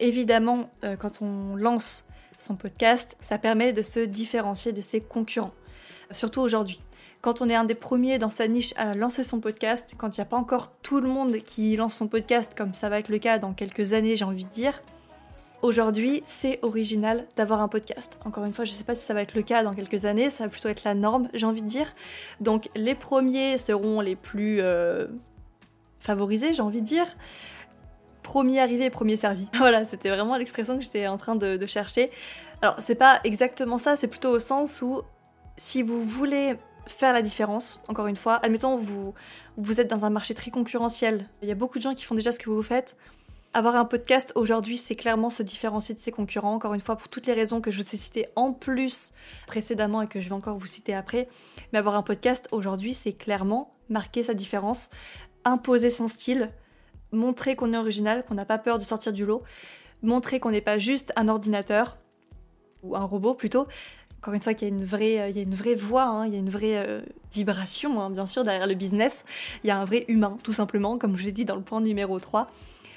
Évidemment, 0.00 0.68
euh, 0.84 0.96
quand 0.96 1.22
on 1.22 1.56
lance 1.56 2.06
son 2.36 2.56
podcast, 2.56 3.16
ça 3.20 3.38
permet 3.38 3.72
de 3.72 3.80
se 3.80 4.00
différencier 4.00 4.72
de 4.72 4.82
ses 4.82 5.00
concurrents. 5.00 5.54
Surtout 6.12 6.40
aujourd'hui 6.40 6.80
quand 7.26 7.42
on 7.42 7.48
est 7.48 7.56
un 7.56 7.64
des 7.64 7.74
premiers 7.74 8.18
dans 8.18 8.30
sa 8.30 8.46
niche 8.46 8.72
à 8.76 8.94
lancer 8.94 9.24
son 9.24 9.40
podcast, 9.40 9.96
quand 9.98 10.16
il 10.16 10.20
n'y 10.20 10.22
a 10.22 10.26
pas 10.26 10.36
encore 10.36 10.70
tout 10.82 11.00
le 11.00 11.08
monde 11.08 11.36
qui 11.38 11.74
lance 11.74 11.94
son 11.94 12.06
podcast, 12.06 12.52
comme 12.56 12.72
ça 12.72 12.88
va 12.88 13.00
être 13.00 13.08
le 13.08 13.18
cas 13.18 13.40
dans 13.40 13.52
quelques 13.52 13.94
années, 13.94 14.14
j'ai 14.14 14.24
envie 14.24 14.44
de 14.44 14.50
dire, 14.50 14.80
aujourd'hui, 15.60 16.22
c'est 16.24 16.60
original 16.62 17.26
d'avoir 17.36 17.62
un 17.62 17.66
podcast. 17.68 18.16
Encore 18.24 18.44
une 18.44 18.52
fois, 18.52 18.64
je 18.64 18.70
ne 18.70 18.76
sais 18.76 18.84
pas 18.84 18.94
si 18.94 19.02
ça 19.02 19.12
va 19.12 19.22
être 19.22 19.34
le 19.34 19.42
cas 19.42 19.64
dans 19.64 19.74
quelques 19.74 20.04
années, 20.04 20.30
ça 20.30 20.44
va 20.44 20.50
plutôt 20.50 20.68
être 20.68 20.84
la 20.84 20.94
norme, 20.94 21.28
j'ai 21.34 21.46
envie 21.46 21.62
de 21.62 21.66
dire. 21.66 21.92
Donc 22.40 22.68
les 22.76 22.94
premiers 22.94 23.58
seront 23.58 24.00
les 24.00 24.14
plus 24.14 24.60
euh, 24.60 25.08
favorisés, 25.98 26.52
j'ai 26.52 26.62
envie 26.62 26.80
de 26.80 26.86
dire. 26.86 27.06
Premier 28.22 28.60
arrivé, 28.60 28.88
premier 28.88 29.16
servi. 29.16 29.48
Voilà, 29.58 29.84
c'était 29.84 30.10
vraiment 30.10 30.36
l'expression 30.36 30.76
que 30.76 30.84
j'étais 30.84 31.08
en 31.08 31.16
train 31.16 31.34
de, 31.34 31.56
de 31.56 31.66
chercher. 31.66 32.12
Alors, 32.62 32.76
c'est 32.78 32.94
pas 32.94 33.20
exactement 33.24 33.78
ça, 33.78 33.96
c'est 33.96 34.06
plutôt 34.08 34.30
au 34.30 34.38
sens 34.38 34.80
où 34.80 35.02
si 35.56 35.82
vous 35.82 36.02
voulez 36.04 36.56
faire 36.86 37.12
la 37.12 37.22
différence, 37.22 37.82
encore 37.88 38.06
une 38.06 38.16
fois. 38.16 38.40
Admettons, 38.44 38.76
vous, 38.76 39.14
vous 39.56 39.80
êtes 39.80 39.88
dans 39.88 40.04
un 40.04 40.10
marché 40.10 40.34
très 40.34 40.50
concurrentiel. 40.50 41.28
Il 41.42 41.48
y 41.48 41.52
a 41.52 41.54
beaucoup 41.54 41.78
de 41.78 41.82
gens 41.82 41.94
qui 41.94 42.04
font 42.04 42.14
déjà 42.14 42.32
ce 42.32 42.38
que 42.38 42.50
vous 42.50 42.62
faites. 42.62 42.96
Avoir 43.54 43.76
un 43.76 43.86
podcast 43.86 44.32
aujourd'hui, 44.34 44.76
c'est 44.76 44.94
clairement 44.94 45.30
se 45.30 45.42
différencier 45.42 45.94
de 45.94 46.00
ses 46.00 46.10
concurrents, 46.10 46.54
encore 46.54 46.74
une 46.74 46.80
fois, 46.80 46.96
pour 46.96 47.08
toutes 47.08 47.26
les 47.26 47.32
raisons 47.32 47.60
que 47.60 47.70
je 47.70 47.80
vous 47.80 47.88
ai 47.94 47.96
citées 47.96 48.28
en 48.36 48.52
plus 48.52 49.12
précédemment 49.46 50.02
et 50.02 50.08
que 50.08 50.20
je 50.20 50.28
vais 50.28 50.34
encore 50.34 50.58
vous 50.58 50.66
citer 50.66 50.94
après. 50.94 51.28
Mais 51.72 51.78
avoir 51.78 51.94
un 51.94 52.02
podcast 52.02 52.48
aujourd'hui, 52.52 52.92
c'est 52.92 53.14
clairement 53.14 53.70
marquer 53.88 54.22
sa 54.22 54.34
différence, 54.34 54.90
imposer 55.44 55.88
son 55.90 56.06
style, 56.06 56.50
montrer 57.12 57.56
qu'on 57.56 57.72
est 57.72 57.78
original, 57.78 58.24
qu'on 58.26 58.34
n'a 58.34 58.44
pas 58.44 58.58
peur 58.58 58.78
de 58.78 58.84
sortir 58.84 59.12
du 59.12 59.24
lot, 59.24 59.42
montrer 60.02 60.38
qu'on 60.38 60.50
n'est 60.50 60.60
pas 60.60 60.76
juste 60.76 61.12
un 61.16 61.28
ordinateur, 61.28 61.96
ou 62.82 62.94
un 62.96 63.04
robot 63.04 63.34
plutôt, 63.34 63.66
encore 64.18 64.34
une 64.34 64.42
fois 64.42 64.54
qu'il 64.54 64.68
y 64.68 64.70
a 64.70 64.74
une 64.74 64.84
vraie, 64.84 65.20
euh, 65.20 65.28
il 65.28 65.36
y 65.36 65.38
a 65.38 65.42
une 65.42 65.54
vraie 65.54 65.74
voix, 65.74 66.04
hein, 66.04 66.26
il 66.26 66.32
y 66.32 66.36
a 66.36 66.38
une 66.38 66.50
vraie 66.50 66.76
euh, 66.76 67.00
vibration, 67.32 68.00
hein, 68.00 68.10
bien 68.10 68.26
sûr, 68.26 68.44
derrière 68.44 68.66
le 68.66 68.74
business. 68.74 69.24
Il 69.62 69.68
y 69.68 69.70
a 69.70 69.78
un 69.78 69.84
vrai 69.84 70.04
humain, 70.08 70.38
tout 70.42 70.52
simplement, 70.52 70.98
comme 70.98 71.16
je 71.16 71.24
l'ai 71.24 71.32
dit 71.32 71.44
dans 71.44 71.56
le 71.56 71.62
point 71.62 71.80
numéro 71.80 72.18
3. 72.18 72.46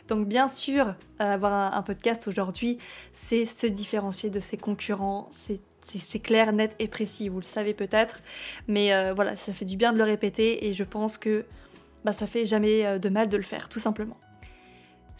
Donc 0.07 0.27
bien 0.27 0.47
sûr, 0.47 0.87
euh, 0.87 0.93
avoir 1.19 1.75
un, 1.75 1.81
podcast 1.83 2.27
aujourd'hui, 2.27 2.79
c'est 3.13 3.45
se 3.45 3.67
différencier 3.67 4.29
de 4.29 4.39
ses 4.39 4.57
concurrents, 4.57 5.29
c'est 5.31 6.19
clair, 6.19 6.51
net 6.51 6.75
et 6.79 6.87
précis, 6.87 7.29
vous 7.29 7.39
le 7.39 7.45
savez 7.45 7.75
peut-être, 7.75 8.21
mais 8.67 8.91
voilà, 9.13 9.35
ça 9.35 9.53
fait 9.53 9.65
du 9.65 9.77
bien 9.77 9.93
de 9.93 9.97
le 9.99 10.03
répéter 10.03 10.67
et 10.67 10.73
je 10.73 10.83
pense 10.83 11.17
que 11.17 11.45
bah, 12.05 12.11
ça 12.11 12.25
fait 12.25 12.45
jamais 12.45 12.99
de 12.99 13.09
mal 13.09 13.29
de 13.29 13.37
le 13.37 13.43
faire, 13.43 13.69
tout 13.69 13.79
simplement. 13.79 14.17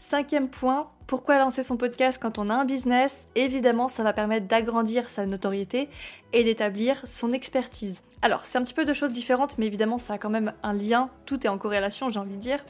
Cinquième 0.01 0.48
point, 0.48 0.88
pourquoi 1.08 1.39
lancer 1.39 1.62
son 1.62 1.75
podcast 1.75 2.20
quand 2.22 2.39
on 2.39 2.48
a 2.48 2.53
un 2.53 2.63
business? 2.63 3.27
Évidemment, 3.36 3.89
ça 3.89 4.01
va 4.01 4.13
permettre 4.13 4.48
d'agrandir 4.48 5.10
sa 5.10 5.25
notoriété 5.25 5.89
et 6.32 6.46
d'établir 6.46 7.06
son 7.06 7.34
expertise. 7.34 8.01
Alors, 8.22 8.46
c'est 8.46 8.58
un 8.58 8.62
petit 8.62 8.74
peu 8.74 8.86
de 8.86 8.94
choses 8.94 9.12
différentes, 9.12 9.58
mais 9.58 9.65
évidemment, 9.65 9.98
ça 9.98 10.13
a 10.13 10.18
quand 10.18 10.29
même 10.29 10.53
un 10.63 10.72
lien, 10.72 11.10
tout 11.25 11.46
est 11.46 11.50
en 11.50 11.58
corrélation, 11.58 12.10
j'ai 12.10 12.18
envie 12.18 12.36
de 12.36 12.39
dire. 12.39 12.63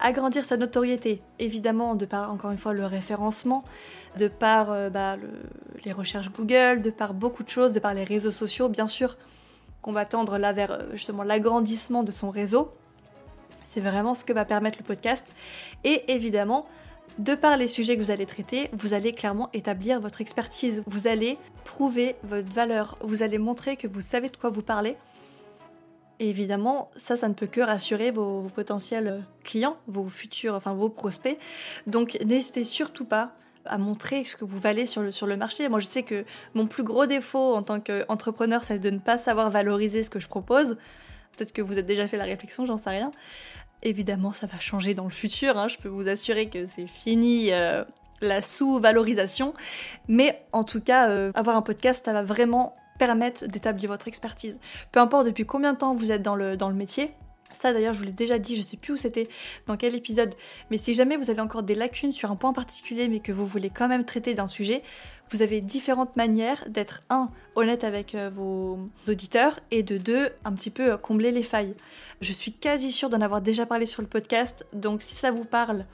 Agrandir 0.00 0.44
sa 0.44 0.56
notoriété, 0.56 1.22
évidemment, 1.38 1.94
de 1.94 2.04
par, 2.04 2.32
encore 2.32 2.50
une 2.50 2.58
fois, 2.58 2.72
le 2.72 2.84
référencement, 2.84 3.62
de 4.18 4.26
par 4.26 4.72
euh, 4.72 4.90
bah, 4.90 5.18
les 5.84 5.92
recherches 5.92 6.32
Google, 6.32 6.82
de 6.82 6.90
par 6.90 7.14
beaucoup 7.14 7.44
de 7.44 7.48
choses, 7.48 7.70
de 7.70 7.78
par 7.78 7.94
les 7.94 8.02
réseaux 8.02 8.32
sociaux, 8.32 8.68
bien 8.68 8.88
sûr, 8.88 9.18
qu'on 9.82 9.92
va 9.92 10.04
tendre 10.04 10.36
là 10.36 10.52
vers 10.52 10.72
euh, 10.72 10.78
justement 10.94 11.22
l'agrandissement 11.22 12.02
de 12.02 12.10
son 12.10 12.28
réseau 12.28 12.72
C'est 13.72 13.80
vraiment 13.80 14.14
ce 14.14 14.24
que 14.24 14.32
va 14.32 14.44
permettre 14.44 14.78
le 14.80 14.84
podcast. 14.84 15.32
Et 15.84 16.12
évidemment, 16.12 16.66
de 17.18 17.36
par 17.36 17.56
les 17.56 17.68
sujets 17.68 17.96
que 17.96 18.02
vous 18.02 18.10
allez 18.10 18.26
traiter, 18.26 18.68
vous 18.72 18.94
allez 18.94 19.12
clairement 19.12 19.48
établir 19.52 20.00
votre 20.00 20.20
expertise. 20.20 20.82
Vous 20.88 21.06
allez 21.06 21.38
prouver 21.62 22.16
votre 22.24 22.52
valeur. 22.52 22.98
Vous 23.00 23.22
allez 23.22 23.38
montrer 23.38 23.76
que 23.76 23.86
vous 23.86 24.00
savez 24.00 24.28
de 24.28 24.36
quoi 24.36 24.50
vous 24.50 24.62
parlez. 24.62 24.96
Et 26.18 26.28
évidemment, 26.28 26.90
ça, 26.96 27.14
ça 27.14 27.28
ne 27.28 27.34
peut 27.34 27.46
que 27.46 27.60
rassurer 27.60 28.10
vos, 28.10 28.42
potentiels 28.52 29.22
clients, 29.44 29.76
vos 29.86 30.08
futurs, 30.08 30.56
enfin 30.56 30.74
vos 30.74 30.88
prospects. 30.88 31.38
Donc 31.86 32.18
n'hésitez 32.26 32.64
surtout 32.64 33.04
pas 33.04 33.36
à 33.66 33.78
montrer 33.78 34.24
ce 34.24 34.34
que 34.34 34.44
vous 34.44 34.58
valez 34.58 34.86
sur 34.86 35.02
le, 35.02 35.12
sur 35.12 35.28
le 35.28 35.36
marché. 35.36 35.68
Moi, 35.68 35.78
je 35.78 35.86
sais 35.86 36.02
que 36.02 36.24
mon 36.54 36.66
plus 36.66 36.82
gros 36.82 37.06
défaut 37.06 37.54
en 37.54 37.62
tant 37.62 37.78
qu'entrepreneur, 37.78 38.64
c'est 38.64 38.80
de 38.80 38.90
ne 38.90 38.98
pas 38.98 39.16
savoir 39.16 39.48
valoriser 39.48 40.02
ce 40.02 40.10
que 40.10 40.18
je 40.18 40.26
propose. 40.26 40.76
Peut-être 41.40 41.52
que 41.54 41.62
vous 41.62 41.72
avez 41.72 41.82
déjà 41.84 42.06
fait 42.06 42.18
la 42.18 42.24
réflexion, 42.24 42.66
j'en 42.66 42.76
sais 42.76 42.90
rien. 42.90 43.12
Évidemment, 43.82 44.34
ça 44.34 44.46
va 44.46 44.60
changer 44.60 44.92
dans 44.92 45.04
le 45.04 45.10
futur. 45.10 45.56
Hein. 45.56 45.68
Je 45.68 45.78
peux 45.78 45.88
vous 45.88 46.06
assurer 46.06 46.50
que 46.50 46.66
c'est 46.66 46.86
fini 46.86 47.50
euh, 47.50 47.82
la 48.20 48.42
sous-valorisation. 48.42 49.54
Mais 50.06 50.44
en 50.52 50.64
tout 50.64 50.82
cas, 50.82 51.08
euh, 51.08 51.32
avoir 51.34 51.56
un 51.56 51.62
podcast, 51.62 52.04
ça 52.04 52.12
va 52.12 52.22
vraiment 52.22 52.76
permettre 52.98 53.46
d'établir 53.46 53.88
votre 53.88 54.06
expertise. 54.06 54.60
Peu 54.92 55.00
importe 55.00 55.24
depuis 55.24 55.46
combien 55.46 55.72
de 55.72 55.78
temps 55.78 55.94
vous 55.94 56.12
êtes 56.12 56.20
dans 56.20 56.36
le, 56.36 56.58
dans 56.58 56.68
le 56.68 56.74
métier, 56.74 57.10
ça 57.52 57.72
d'ailleurs, 57.72 57.94
je 57.94 57.98
vous 57.98 58.04
l'ai 58.04 58.12
déjà 58.12 58.38
dit, 58.38 58.56
je 58.56 58.62
sais 58.62 58.76
plus 58.76 58.94
où 58.94 58.96
c'était, 58.96 59.28
dans 59.66 59.76
quel 59.76 59.94
épisode, 59.94 60.34
mais 60.70 60.78
si 60.78 60.94
jamais 60.94 61.16
vous 61.16 61.30
avez 61.30 61.40
encore 61.40 61.62
des 61.62 61.74
lacunes 61.74 62.12
sur 62.12 62.30
un 62.30 62.36
point 62.36 62.52
particulier 62.52 63.08
mais 63.08 63.20
que 63.20 63.32
vous 63.32 63.46
voulez 63.46 63.70
quand 63.70 63.88
même 63.88 64.04
traiter 64.04 64.34
d'un 64.34 64.46
sujet, 64.46 64.82
vous 65.30 65.42
avez 65.42 65.60
différentes 65.60 66.16
manières 66.16 66.64
d'être 66.68 67.02
un 67.08 67.30
honnête 67.54 67.84
avec 67.84 68.14
euh, 68.14 68.30
vos 68.30 68.78
auditeurs 69.08 69.60
et 69.70 69.82
de 69.82 69.96
deux 69.96 70.30
un 70.44 70.52
petit 70.52 70.70
peu 70.70 70.92
euh, 70.92 70.96
combler 70.96 71.30
les 71.30 71.42
failles. 71.42 71.74
Je 72.20 72.32
suis 72.32 72.52
quasi 72.52 72.90
sûre 72.90 73.10
d'en 73.10 73.20
avoir 73.20 73.40
déjà 73.40 73.64
parlé 73.64 73.86
sur 73.86 74.02
le 74.02 74.08
podcast, 74.08 74.66
donc 74.72 75.02
si 75.02 75.14
ça 75.14 75.30
vous 75.30 75.44
parle, 75.44 75.86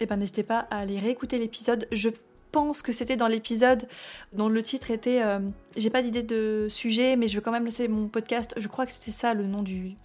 eh 0.00 0.06
ben 0.06 0.16
n'hésitez 0.16 0.42
pas 0.42 0.66
à 0.70 0.78
aller 0.78 0.98
réécouter 0.98 1.38
l'épisode. 1.38 1.86
Je 1.92 2.08
pense 2.50 2.82
que 2.82 2.92
c'était 2.92 3.16
dans 3.16 3.28
l'épisode 3.28 3.86
dont 4.32 4.48
le 4.48 4.62
titre 4.62 4.90
était 4.90 5.22
euh, 5.22 5.38
J'ai 5.76 5.90
pas 5.90 6.02
d'idée 6.02 6.22
de 6.22 6.66
sujet, 6.68 7.16
mais 7.16 7.28
je 7.28 7.36
veux 7.36 7.40
quand 7.40 7.52
même 7.52 7.64
laisser 7.64 7.86
mon 7.86 8.08
podcast. 8.08 8.54
Je 8.56 8.66
crois 8.66 8.86
que 8.86 8.92
c'était 8.92 9.12
ça 9.12 9.34
le 9.34 9.44
nom 9.44 9.62
du, 9.62 9.96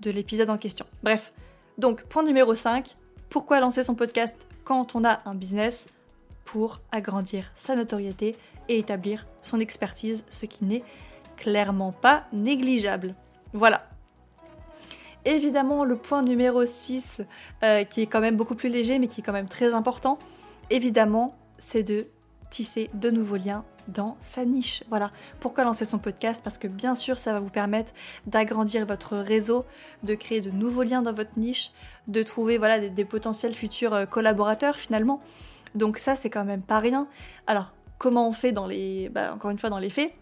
de 0.00 0.10
l'épisode 0.10 0.50
en 0.50 0.58
question. 0.58 0.86
Bref, 1.02 1.32
donc 1.78 2.02
point 2.04 2.22
numéro 2.22 2.54
5, 2.54 2.96
pourquoi 3.28 3.60
lancer 3.60 3.82
son 3.82 3.94
podcast 3.94 4.36
quand 4.64 4.94
on 4.94 5.04
a 5.04 5.20
un 5.24 5.34
business 5.34 5.88
Pour 6.44 6.80
agrandir 6.90 7.52
sa 7.54 7.76
notoriété 7.76 8.36
et 8.68 8.78
établir 8.78 9.26
son 9.42 9.60
expertise, 9.60 10.24
ce 10.28 10.46
qui 10.46 10.64
n'est 10.64 10.82
clairement 11.36 11.92
pas 11.92 12.26
négligeable. 12.32 13.14
Voilà. 13.52 13.86
Évidemment, 15.24 15.84
le 15.84 15.96
point 15.96 16.22
numéro 16.22 16.64
6, 16.64 17.22
euh, 17.62 17.84
qui 17.84 18.02
est 18.02 18.06
quand 18.06 18.20
même 18.20 18.36
beaucoup 18.36 18.54
plus 18.54 18.68
léger, 18.68 18.98
mais 18.98 19.06
qui 19.06 19.20
est 19.20 19.24
quand 19.24 19.32
même 19.32 19.48
très 19.48 19.74
important, 19.74 20.18
évidemment, 20.70 21.36
c'est 21.58 21.82
de 21.82 22.06
tisser 22.48 22.90
de 22.94 23.10
nouveaux 23.10 23.36
liens 23.36 23.64
dans 23.88 24.16
sa 24.20 24.44
niche. 24.44 24.84
Voilà. 24.88 25.10
Pourquoi 25.40 25.64
lancer 25.64 25.84
son 25.84 25.98
podcast? 25.98 26.42
Parce 26.42 26.58
que 26.58 26.68
bien 26.68 26.94
sûr, 26.94 27.18
ça 27.18 27.32
va 27.32 27.40
vous 27.40 27.50
permettre 27.50 27.92
d'agrandir 28.26 28.86
votre 28.86 29.16
réseau, 29.16 29.64
de 30.02 30.14
créer 30.14 30.40
de 30.40 30.50
nouveaux 30.50 30.82
liens 30.82 31.02
dans 31.02 31.12
votre 31.12 31.38
niche, 31.38 31.72
de 32.08 32.22
trouver 32.22 32.58
voilà 32.58 32.78
des, 32.78 33.04
potentiels 33.04 33.54
futurs 33.54 33.94
euh, 33.94 34.06
collaborateurs 34.06 34.76
finalement. 34.76 35.20
Donc 35.74 35.98
ça, 35.98 36.16
c'est 36.16 36.30
quand 36.30 36.44
même 36.44 36.62
pas 36.62 36.78
rien. 36.78 37.06
Alors, 37.46 37.72
comment 37.98 38.28
on 38.28 38.32
fait 38.32 38.52
dans 38.52 38.66
les, 38.66 39.08
bah, 39.08 39.32
encore 39.34 39.50
une 39.50 39.58
fois, 39.58 39.70
dans 39.70 39.78
les 39.78 39.90
faits? 39.90 40.12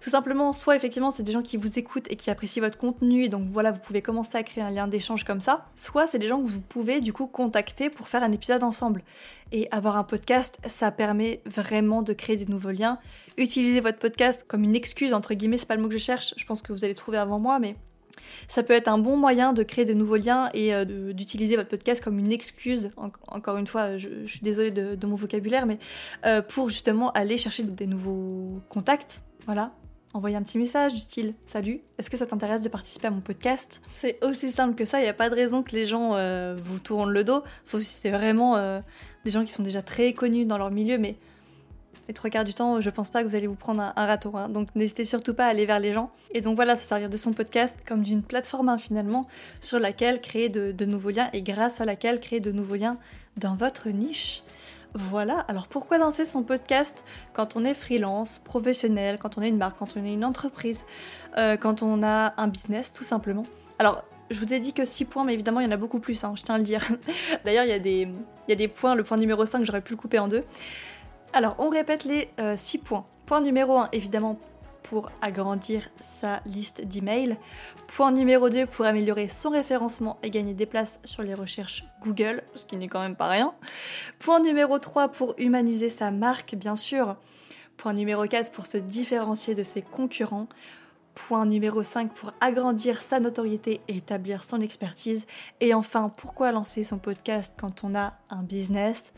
Tout 0.00 0.10
simplement, 0.10 0.52
soit 0.52 0.76
effectivement 0.76 1.10
c'est 1.10 1.22
des 1.22 1.32
gens 1.32 1.42
qui 1.42 1.56
vous 1.56 1.78
écoutent 1.78 2.10
et 2.10 2.16
qui 2.16 2.30
apprécient 2.30 2.62
votre 2.62 2.78
contenu, 2.78 3.24
et 3.24 3.28
donc 3.28 3.46
voilà, 3.48 3.72
vous 3.72 3.80
pouvez 3.80 4.02
commencer 4.02 4.36
à 4.36 4.42
créer 4.42 4.62
un 4.62 4.70
lien 4.70 4.86
d'échange 4.86 5.24
comme 5.24 5.40
ça, 5.40 5.66
soit 5.74 6.06
c'est 6.06 6.18
des 6.18 6.28
gens 6.28 6.40
que 6.40 6.46
vous 6.46 6.60
pouvez 6.60 7.00
du 7.00 7.12
coup 7.12 7.26
contacter 7.26 7.90
pour 7.90 8.08
faire 8.08 8.22
un 8.22 8.32
épisode 8.32 8.62
ensemble. 8.62 9.02
Et 9.52 9.68
avoir 9.70 9.96
un 9.96 10.02
podcast, 10.02 10.58
ça 10.66 10.90
permet 10.90 11.40
vraiment 11.46 12.02
de 12.02 12.12
créer 12.12 12.36
des 12.36 12.46
nouveaux 12.46 12.72
liens. 12.72 12.98
Utilisez 13.38 13.80
votre 13.80 13.98
podcast 13.98 14.44
comme 14.46 14.64
une 14.64 14.74
excuse, 14.74 15.14
entre 15.14 15.34
guillemets, 15.34 15.56
c'est 15.56 15.66
pas 15.66 15.76
le 15.76 15.82
mot 15.82 15.88
que 15.88 15.94
je 15.94 15.98
cherche, 15.98 16.34
je 16.36 16.44
pense 16.44 16.62
que 16.62 16.72
vous 16.72 16.84
allez 16.84 16.96
trouver 16.96 17.18
avant 17.18 17.38
moi, 17.38 17.58
mais 17.60 17.76
ça 18.48 18.62
peut 18.62 18.74
être 18.74 18.88
un 18.88 18.98
bon 18.98 19.16
moyen 19.16 19.52
de 19.52 19.62
créer 19.62 19.84
de 19.84 19.94
nouveaux 19.94 20.16
liens 20.16 20.50
et 20.54 20.74
euh, 20.74 21.12
d'utiliser 21.12 21.56
votre 21.56 21.68
podcast 21.68 22.02
comme 22.02 22.18
une 22.18 22.32
excuse. 22.32 22.90
encore 23.28 23.56
une 23.56 23.66
fois, 23.66 23.96
je, 23.96 24.08
suis 24.26 24.40
désolée 24.40 24.70
de, 24.70 25.06
mon 25.06 25.14
vocabulaire, 25.14 25.66
mais 25.66 25.78
euh, 26.24 26.42
pour 26.42 26.70
justement 26.70 27.12
aller 27.12 27.38
chercher 27.38 27.62
des 27.62 27.86
nouveaux 27.86 28.60
contacts. 28.68 29.22
Voilà, 29.46 29.72
envoyer 30.16 30.36
un 30.36 30.42
petit 30.42 30.58
message 30.58 30.94
du 30.94 31.00
style 31.00 31.34
Salut, 31.46 31.80
est-ce 31.98 32.08
que 32.08 32.16
ça 32.16 32.26
t'intéresse 32.26 32.62
de 32.62 32.68
participer 32.68 33.08
à 33.08 33.10
mon 33.10 33.20
podcast? 33.20 33.82
C'est 33.94 34.22
aussi 34.24 34.50
simple 34.50 34.74
que 34.74 34.84
ça, 34.84 34.98
il 34.98 35.02
n'y 35.02 35.08
a 35.08 35.14
pas 35.14 35.28
de 35.28 35.34
raison 35.34 35.62
que 35.62 35.72
les 35.72 35.84
gens 35.84 36.14
euh, 36.14 36.56
vous 36.62 36.78
tournent 36.78 37.12
le 37.12 37.22
dos, 37.22 37.42
sauf 37.64 37.82
si 37.82 37.92
c'est 37.92 38.10
vraiment 38.10 38.56
euh, 38.56 38.80
des 39.24 39.30
gens 39.30 39.44
qui 39.44 39.52
sont 39.52 39.62
déjà 39.62 39.82
très 39.82 40.14
connus 40.14 40.46
dans 40.46 40.56
leur 40.56 40.70
milieu, 40.70 40.96
mais 40.96 41.16
les 42.08 42.14
trois 42.14 42.30
quarts 42.30 42.44
du 42.44 42.54
temps, 42.54 42.80
je 42.80 42.88
pense 42.88 43.10
pas 43.10 43.22
que 43.22 43.28
vous 43.28 43.34
allez 43.34 43.46
vous 43.46 43.56
prendre 43.56 43.82
un, 43.82 44.06
râteau. 44.06 44.36
Hein. 44.36 44.48
Donc 44.48 44.68
n'hésitez 44.74 45.04
surtout 45.04 45.34
pas 45.34 45.46
à 45.46 45.48
aller 45.48 45.66
vers 45.66 45.80
les 45.80 45.92
gens. 45.92 46.10
Et 46.32 46.40
donc 46.40 46.54
voilà, 46.54 46.76
se 46.76 46.86
servir 46.86 47.10
de 47.10 47.16
son 47.16 47.32
podcast 47.32 47.76
comme 47.86 48.02
d'une 48.02 48.22
plateforme 48.22 48.68
hein, 48.68 48.78
finalement 48.78 49.26
sur 49.60 49.80
laquelle 49.80 50.20
créer 50.20 50.48
de 50.48 50.84
nouveaux 50.84 51.10
liens 51.10 51.28
et 51.32 51.42
grâce 51.42 51.80
à 51.80 51.84
laquelle 51.84 52.20
créer 52.20 52.40
de 52.40 52.52
nouveaux 52.52 52.76
liens 52.76 52.96
dans 53.36 53.56
votre 53.56 53.88
niche. 53.88 54.44
Voilà, 54.98 55.40
alors 55.40 55.66
pourquoi 55.66 55.98
lancer 55.98 56.24
son 56.24 56.42
podcast 56.42 57.04
quand 57.34 57.54
on 57.54 57.66
est 57.66 57.74
freelance, 57.74 58.38
professionnel, 58.38 59.18
quand 59.18 59.36
on 59.36 59.42
est 59.42 59.50
une 59.50 59.58
marque, 59.58 59.78
quand 59.78 59.94
on 59.94 60.02
est 60.02 60.14
une 60.14 60.24
entreprise, 60.24 60.86
euh, 61.36 61.58
quand 61.58 61.82
on 61.82 62.02
a 62.02 62.32
un 62.38 62.48
business 62.48 62.94
tout 62.94 63.04
simplement? 63.04 63.44
Alors, 63.78 64.04
je 64.30 64.40
vous 64.40 64.50
ai 64.54 64.58
dit 64.58 64.72
que 64.72 64.86
6 64.86 65.04
points, 65.04 65.24
mais 65.24 65.34
évidemment, 65.34 65.60
il 65.60 65.64
y 65.64 65.66
en 65.66 65.72
a 65.72 65.76
beaucoup 65.76 66.00
plus, 66.00 66.24
hein, 66.24 66.32
je 66.34 66.42
tiens 66.44 66.54
à 66.54 66.58
le 66.58 66.64
dire. 66.64 66.80
D'ailleurs, 67.44 67.64
il, 67.64 67.70
y 67.70 67.72
a 68.52 68.54
des, 68.54 68.68
points, 68.68 68.94
le 68.94 69.04
point 69.04 69.18
numéro 69.18 69.44
5, 69.44 69.64
j'aurais 69.64 69.82
pu 69.82 69.92
le 69.92 69.98
couper 69.98 70.18
en 70.18 70.28
deux. 70.28 70.44
Alors, 71.34 71.56
on 71.58 71.68
répète 71.68 72.04
les 72.04 72.30
6 72.56 72.78
euh, 72.78 72.80
points. 72.82 73.04
Point 73.26 73.42
numéro 73.42 73.76
1, 73.76 73.90
évidemment, 73.92 74.38
pour 74.88 75.10
agrandir 75.20 75.88
sa 76.00 76.40
liste 76.46 76.82
d'emails. 76.82 77.36
Point 77.88 78.12
numéro 78.12 78.48
2 78.48 78.66
pour 78.66 78.86
améliorer 78.86 79.28
son 79.28 79.50
référencement 79.50 80.18
et 80.22 80.30
gagner 80.30 80.54
des 80.54 80.66
places 80.66 81.00
sur 81.04 81.22
les 81.22 81.34
recherches 81.34 81.84
Google, 82.02 82.42
ce 82.54 82.64
qui 82.66 82.76
n'est 82.76 82.88
quand 82.88 83.00
même 83.00 83.16
pas 83.16 83.28
rien. 83.28 83.54
Point 84.18 84.40
numéro 84.40 84.78
3 84.78 85.08
pour 85.08 85.34
humaniser 85.38 85.88
sa 85.88 86.10
marque, 86.10 86.54
bien 86.54 86.76
sûr. 86.76 87.16
Point 87.76 87.94
numéro 87.94 88.24
4 88.24 88.50
pour 88.52 88.66
se 88.66 88.78
différencier 88.78 89.54
de 89.54 89.62
ses 89.62 89.82
concurrents. 89.82 90.48
Point 91.14 91.46
numéro 91.46 91.82
5 91.82 92.12
pour 92.12 92.32
agrandir 92.40 93.02
sa 93.02 93.18
notoriété 93.18 93.80
et 93.88 93.96
établir 93.96 94.44
son 94.44 94.60
expertise. 94.60 95.26
Et 95.60 95.74
enfin, 95.74 96.12
pourquoi 96.16 96.52
lancer 96.52 96.84
son 96.84 96.98
podcast 96.98 97.54
quand 97.58 97.82
on 97.82 97.94
a 97.94 98.14
un 98.30 98.42
business 98.42 99.12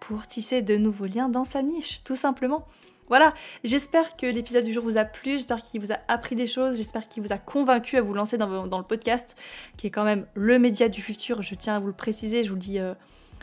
Pour 0.00 0.26
tisser 0.26 0.60
de 0.60 0.76
nouveaux 0.76 1.06
liens 1.06 1.28
dans 1.28 1.44
sa 1.44 1.62
niche, 1.62 2.02
tout 2.04 2.16
simplement. 2.16 2.66
Voilà, 3.08 3.34
j'espère 3.62 4.16
que 4.16 4.26
l'épisode 4.26 4.64
du 4.64 4.72
jour 4.72 4.82
vous 4.82 4.96
a 4.96 5.04
plu, 5.04 5.32
j'espère 5.32 5.62
qu'il 5.62 5.80
vous 5.80 5.92
a 5.92 5.98
appris 6.08 6.34
des 6.34 6.46
choses, 6.46 6.76
j'espère 6.76 7.08
qu'il 7.08 7.22
vous 7.22 7.32
a 7.32 7.38
convaincu 7.38 7.96
à 7.96 8.00
vous 8.00 8.14
lancer 8.14 8.36
dans, 8.36 8.48
le 8.78 8.84
podcast, 8.84 9.40
qui 9.76 9.86
est 9.86 9.90
quand 9.90 10.04
même 10.04 10.26
le 10.34 10.58
média 10.58 10.88
du 10.88 11.00
futur, 11.00 11.40
je 11.40 11.54
tiens 11.54 11.76
à 11.76 11.78
vous 11.78 11.86
le 11.86 11.92
préciser, 11.92 12.42
je 12.42 12.48
vous 12.48 12.56
le 12.56 12.60
dis... 12.60 12.80
Euh, 12.80 12.94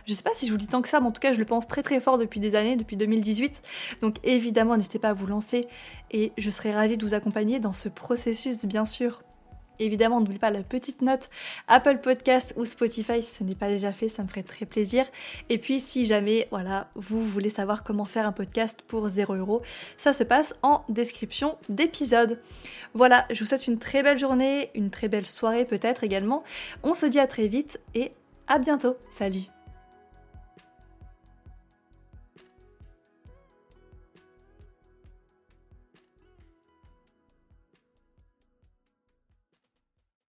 je 0.05 0.13
sais 0.13 0.23
pas 0.23 0.31
si 0.35 0.45
je 0.45 0.51
vous 0.51 0.57
le 0.57 0.61
dis 0.61 0.67
tant 0.67 0.81
que 0.81 0.89
ça, 0.89 0.99
mais 0.99 1.07
en 1.07 1.11
tout 1.11 1.21
cas, 1.21 1.31
je 1.31 1.39
le 1.39 1.45
pense 1.45 1.65
très 1.65 1.81
très 1.81 2.01
fort 2.01 2.17
depuis 2.17 2.41
des 2.41 2.55
années, 2.55 2.75
depuis 2.75 2.97
2018. 2.97 3.61
Donc 4.01 4.17
évidemment, 4.25 4.75
n'hésitez 4.75 4.99
pas 4.99 5.09
à 5.09 5.13
vous 5.13 5.27
lancer 5.27 5.61
et 6.11 6.33
je 6.37 6.49
serai 6.49 6.73
ravie 6.73 6.97
de 6.97 7.05
vous 7.05 7.13
accompagner 7.13 7.61
dans 7.61 7.71
ce 7.71 7.87
processus, 7.87 8.65
bien 8.65 8.83
sûr. 8.83 9.23
Évidemment, 9.79 10.19
n'oubliez 10.19 10.39
pas 10.39 10.49
la 10.49 10.63
petite 10.63 11.01
note 11.01 11.29
Apple 11.67 11.99
Podcast 11.99 12.53
ou 12.57 12.65
Spotify 12.65 13.23
si 13.23 13.35
ce 13.35 13.43
n'est 13.43 13.55
pas 13.55 13.69
déjà 13.69 13.91
fait, 13.91 14.07
ça 14.07 14.23
me 14.23 14.27
ferait 14.27 14.43
très 14.43 14.65
plaisir. 14.65 15.05
Et 15.49 15.57
puis, 15.57 15.79
si 15.79 16.05
jamais, 16.05 16.47
voilà, 16.51 16.89
vous 16.95 17.27
voulez 17.27 17.49
savoir 17.49 17.83
comment 17.83 18.05
faire 18.05 18.27
un 18.27 18.31
podcast 18.31 18.81
pour 18.87 19.07
0 19.07 19.35
euros, 19.35 19.61
ça 19.97 20.13
se 20.13 20.23
passe 20.23 20.55
en 20.63 20.83
description 20.89 21.57
d'épisode. 21.69 22.39
Voilà, 22.93 23.25
je 23.31 23.39
vous 23.39 23.45
souhaite 23.45 23.67
une 23.67 23.79
très 23.79 24.03
belle 24.03 24.17
journée, 24.19 24.69
une 24.75 24.89
très 24.89 25.07
belle 25.07 25.25
soirée 25.25 25.65
peut-être 25.65 26.03
également. 26.03 26.43
On 26.83 26.93
se 26.93 27.05
dit 27.05 27.19
à 27.19 27.27
très 27.27 27.47
vite 27.47 27.79
et 27.95 28.11
à 28.47 28.59
bientôt. 28.59 28.95
Salut 29.09 29.52